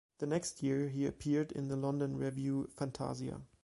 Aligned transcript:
The 0.17 0.25
next 0.25 0.63
year 0.63 0.89
he 0.89 1.05
appeared 1.05 1.51
in 1.51 1.67
the 1.67 1.75
London 1.75 2.17
revue 2.17 2.67
"Fantasia". 2.75 3.41